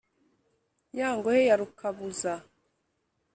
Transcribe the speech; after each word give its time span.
ya 0.97 1.09
ngohe 1.15 1.41
ya 1.49 1.55
rukabuza, 1.61 2.33